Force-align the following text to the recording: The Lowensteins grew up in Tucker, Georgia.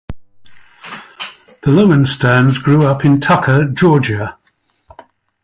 The 1.61 1.69
Lowensteins 1.69 2.59
grew 2.59 2.87
up 2.87 3.05
in 3.05 3.21
Tucker, 3.21 3.65
Georgia. 3.69 4.35